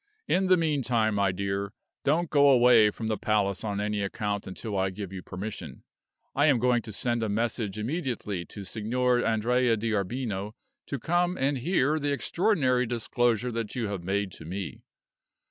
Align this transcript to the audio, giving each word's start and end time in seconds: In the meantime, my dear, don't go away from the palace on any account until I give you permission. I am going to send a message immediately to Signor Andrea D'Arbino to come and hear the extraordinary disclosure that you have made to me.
In 0.27 0.47
the 0.47 0.57
meantime, 0.57 1.13
my 1.13 1.31
dear, 1.31 1.73
don't 2.03 2.31
go 2.31 2.49
away 2.49 2.89
from 2.89 3.05
the 3.05 3.19
palace 3.19 3.63
on 3.63 3.79
any 3.79 4.01
account 4.01 4.47
until 4.47 4.75
I 4.75 4.89
give 4.89 5.13
you 5.13 5.21
permission. 5.21 5.83
I 6.33 6.47
am 6.47 6.57
going 6.57 6.81
to 6.81 6.91
send 6.91 7.21
a 7.21 7.29
message 7.29 7.77
immediately 7.77 8.43
to 8.45 8.63
Signor 8.63 9.23
Andrea 9.23 9.77
D'Arbino 9.77 10.53
to 10.87 10.97
come 10.99 11.37
and 11.37 11.59
hear 11.59 11.99
the 11.99 12.13
extraordinary 12.13 12.87
disclosure 12.87 13.51
that 13.51 13.75
you 13.75 13.89
have 13.89 14.03
made 14.03 14.31
to 14.31 14.45
me. 14.45 14.81